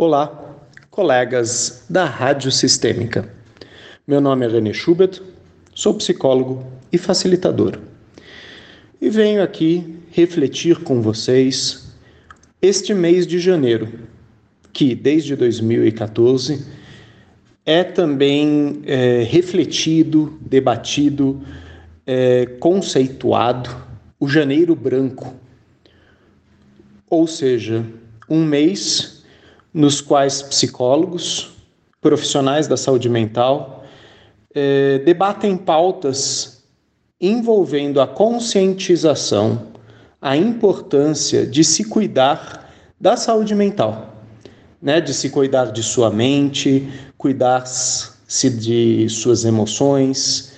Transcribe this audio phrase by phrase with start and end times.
[0.00, 0.54] Olá,
[0.92, 3.28] colegas da Rádio Sistêmica.
[4.06, 5.20] Meu nome é René Schubert,
[5.74, 7.80] sou psicólogo e facilitador.
[9.00, 11.92] E venho aqui refletir com vocês
[12.62, 13.88] este mês de janeiro,
[14.72, 16.64] que desde 2014
[17.66, 21.42] é também é, refletido, debatido,
[22.06, 23.68] é, conceituado
[24.20, 25.34] o janeiro branco,
[27.10, 27.84] ou seja,
[28.30, 29.17] um mês
[29.72, 31.50] nos quais psicólogos,
[32.00, 33.84] profissionais da saúde mental,
[34.54, 36.64] eh, debatem pautas
[37.20, 39.68] envolvendo a conscientização,
[40.20, 44.22] a importância de se cuidar da saúde mental,
[44.80, 45.00] né?
[45.00, 50.54] de se cuidar de sua mente, cuidar-se de suas emoções.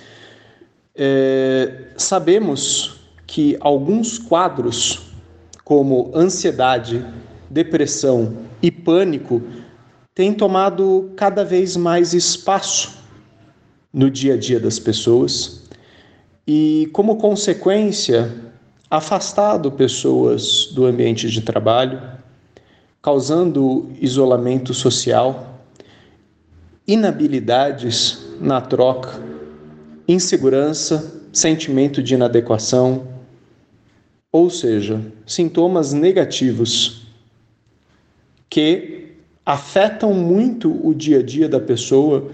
[0.95, 5.11] Eh, sabemos que alguns quadros,
[5.63, 7.05] como ansiedade,
[7.51, 9.41] depressão e pânico
[10.15, 12.97] têm tomado cada vez mais espaço
[13.93, 15.63] no dia a dia das pessoas
[16.47, 18.33] e, como consequência,
[18.89, 22.01] afastado pessoas do ambiente de trabalho,
[23.01, 25.59] causando isolamento social,
[26.87, 29.21] inabilidades na troca,
[30.07, 33.07] insegurança, sentimento de inadequação,
[34.31, 37.00] ou seja, sintomas negativos
[38.51, 42.29] que afetam muito o dia a dia da pessoa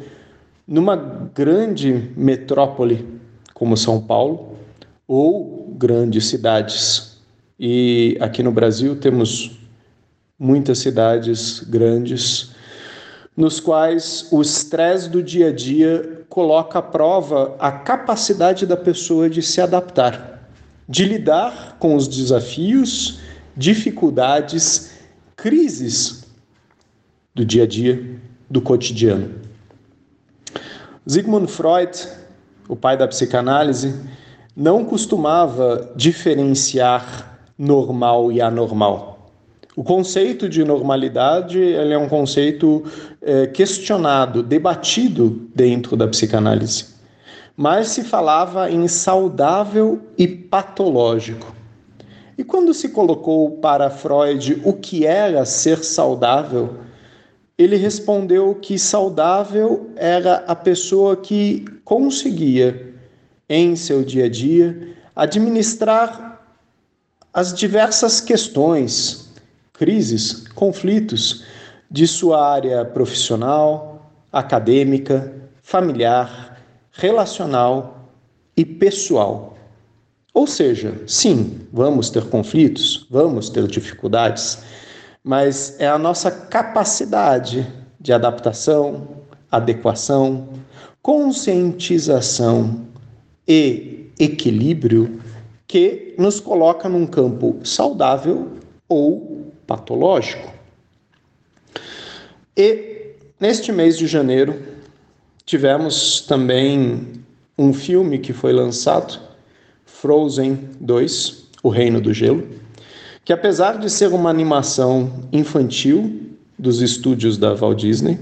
[0.68, 3.08] numa grande metrópole
[3.54, 4.58] como São Paulo
[5.08, 7.20] ou grandes cidades.
[7.60, 9.60] E aqui no Brasil temos
[10.40, 12.52] muitas cidades grandes
[13.36, 19.30] nos quais o estresse do dia a dia coloca à prova a capacidade da pessoa
[19.30, 20.50] de se adaptar,
[20.90, 23.20] de lidar com os desafios,
[23.56, 24.97] dificuldades
[25.38, 26.26] crises
[27.34, 29.36] do dia a dia, do cotidiano.
[31.06, 31.92] Sigmund Freud,
[32.68, 33.94] o pai da psicanálise,
[34.56, 39.32] não costumava diferenciar normal e anormal.
[39.76, 42.84] O conceito de normalidade ele é um conceito
[43.22, 46.88] é, questionado, debatido dentro da psicanálise.
[47.56, 51.57] Mas se falava em saudável e patológico.
[52.38, 56.78] E quando se colocou para Freud o que era ser saudável,
[57.58, 62.94] ele respondeu que saudável era a pessoa que conseguia,
[63.50, 66.28] em seu dia a dia, administrar
[67.34, 69.32] as diversas questões,
[69.74, 71.44] crises, conflitos
[71.90, 75.34] de sua área profissional, acadêmica,
[75.64, 76.62] familiar,
[76.92, 78.12] relacional
[78.56, 79.57] e pessoal.
[80.38, 84.60] Ou seja, sim, vamos ter conflitos, vamos ter dificuldades,
[85.24, 87.66] mas é a nossa capacidade
[88.00, 89.08] de adaptação,
[89.52, 90.50] adequação,
[91.02, 92.86] conscientização
[93.48, 95.20] e equilíbrio
[95.66, 100.54] que nos coloca num campo saudável ou patológico.
[102.56, 104.62] E neste mês de janeiro
[105.48, 107.24] tivemos também
[107.58, 109.26] um filme que foi lançado
[110.08, 112.48] Frozen 2, O Reino do Gelo,
[113.26, 118.18] que apesar de ser uma animação infantil dos estúdios da Walt Disney,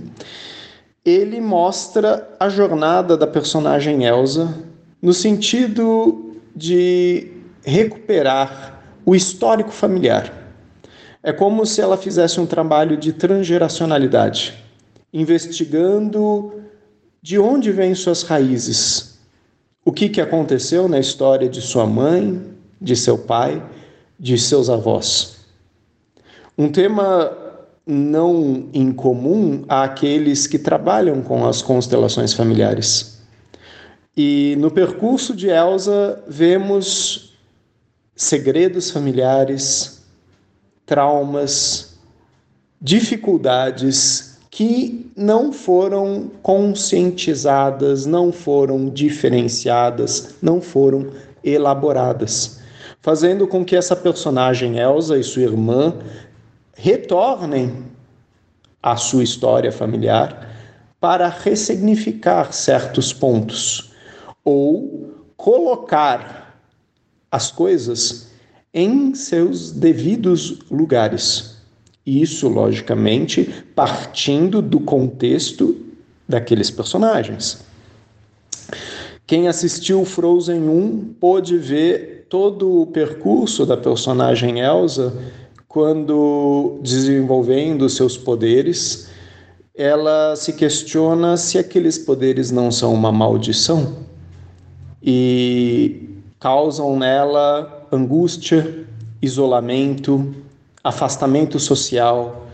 [1.05, 4.51] ele mostra a jornada da personagem Elsa
[4.99, 7.27] no sentido de
[7.63, 10.33] recuperar o histórico familiar.
[11.21, 14.55] É como se ela fizesse um trabalho de transgeracionalidade,
[15.13, 16.51] investigando
[17.21, 19.14] de onde vêm suas raízes,
[19.85, 22.41] o que, que aconteceu na história de sua mãe,
[22.81, 23.63] de seu pai,
[24.19, 25.45] de seus avós.
[26.57, 27.31] Um tema
[27.85, 33.21] não incomum àqueles que trabalham com as constelações familiares.
[34.17, 37.37] E no percurso de Elsa vemos
[38.15, 40.03] segredos familiares,
[40.85, 41.99] traumas,
[42.81, 51.11] dificuldades que não foram conscientizadas, não foram diferenciadas, não foram
[51.43, 52.61] elaboradas,
[53.01, 55.93] fazendo com que essa personagem Elsa e sua irmã
[56.73, 57.83] retornem
[58.81, 60.49] à sua história familiar
[61.01, 63.91] para ressignificar certos pontos
[64.41, 66.57] ou colocar
[67.29, 68.31] as coisas
[68.73, 71.54] em seus devidos lugares.
[72.05, 75.75] Isso, logicamente, partindo do contexto
[76.27, 77.63] daqueles personagens.
[79.25, 85.13] Quem assistiu Frozen 1 pôde ver todo o percurso da personagem Elsa
[85.67, 89.09] quando desenvolvendo seus poderes,
[89.75, 94.05] ela se questiona se aqueles poderes não são uma maldição
[95.03, 98.85] e causam nela angústia,
[99.21, 100.33] isolamento,
[100.85, 102.45] afastamento social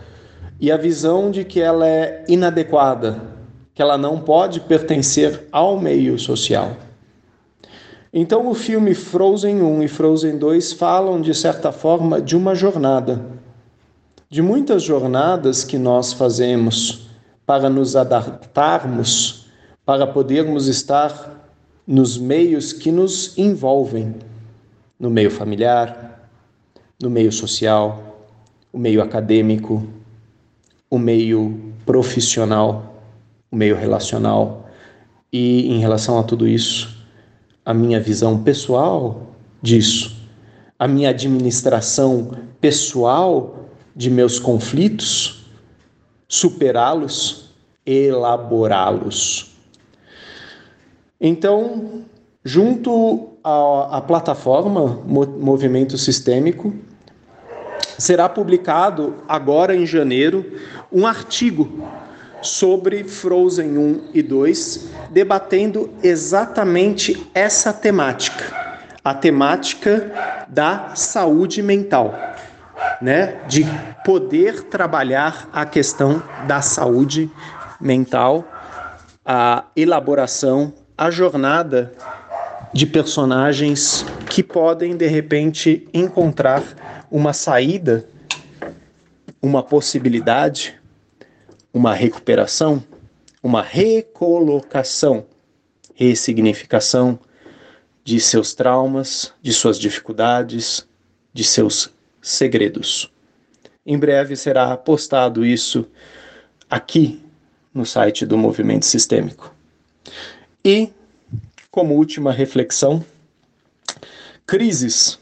[0.58, 3.20] e a visão de que ela é inadequada,
[3.74, 6.74] que ela não pode pertencer ao meio social.
[8.10, 13.22] Então, o filme Frozen 1 e Frozen 2 falam, de certa forma, de uma jornada,
[14.30, 17.10] de muitas jornadas que nós fazemos
[17.44, 19.46] para nos adaptarmos,
[19.84, 21.50] para podermos estar
[21.86, 24.14] nos meios que nos envolvem
[24.98, 26.30] no meio familiar,
[27.02, 28.11] no meio social,
[28.72, 29.86] o meio acadêmico,
[30.88, 33.02] o meio profissional,
[33.50, 34.68] o meio relacional.
[35.32, 36.96] E em relação a tudo isso,
[37.64, 39.28] a minha visão pessoal
[39.60, 40.16] disso,
[40.78, 45.44] a minha administração pessoal de meus conflitos,
[46.28, 47.50] superá-los,
[47.84, 49.52] elaborá-los.
[51.20, 52.02] Então,
[52.44, 56.74] junto à, plataforma Movimento Sistêmico,
[58.02, 60.58] será publicado agora em janeiro
[60.90, 61.86] um artigo
[62.42, 68.44] sobre Frozen 1 e 2, debatendo exatamente essa temática,
[69.04, 72.12] a temática da saúde mental,
[73.00, 73.40] né?
[73.46, 73.64] De
[74.04, 77.30] poder trabalhar a questão da saúde
[77.80, 78.44] mental,
[79.24, 81.92] a elaboração a jornada
[82.72, 86.62] de personagens que podem de repente encontrar
[87.12, 88.08] uma saída,
[89.42, 90.80] uma possibilidade,
[91.70, 92.82] uma recuperação,
[93.42, 95.26] uma recolocação,
[95.94, 97.18] ressignificação
[98.02, 100.88] de seus traumas, de suas dificuldades,
[101.34, 101.92] de seus
[102.22, 103.12] segredos.
[103.84, 105.86] Em breve será postado isso
[106.70, 107.22] aqui
[107.74, 109.54] no site do Movimento Sistêmico.
[110.64, 110.90] E,
[111.70, 113.04] como última reflexão,
[114.46, 115.18] crises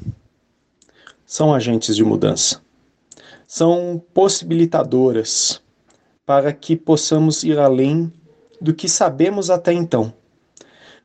[1.31, 2.61] são agentes de mudança,
[3.47, 5.63] são possibilitadoras
[6.27, 8.13] para que possamos ir além
[8.61, 10.13] do que sabemos até então.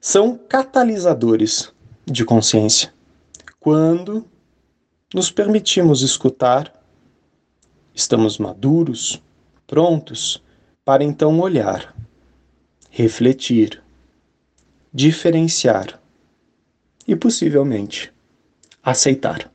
[0.01, 1.71] São catalisadores
[2.07, 2.91] de consciência.
[3.59, 4.25] Quando
[5.13, 6.73] nos permitimos escutar,
[7.93, 9.21] estamos maduros,
[9.67, 10.43] prontos
[10.83, 11.95] para então olhar,
[12.89, 13.79] refletir
[14.91, 16.01] diferenciar
[17.07, 18.11] e possivelmente
[18.81, 19.54] aceitar.